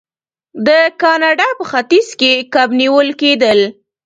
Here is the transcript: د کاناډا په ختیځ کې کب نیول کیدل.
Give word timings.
د 0.67 0.69
کاناډا 1.01 1.47
په 1.57 1.63
ختیځ 1.71 2.07
کې 2.19 2.31
کب 2.53 2.69
نیول 2.81 3.07
کیدل. 3.21 3.59